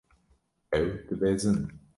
Ew 0.77 0.85
dibezin. 1.07 1.59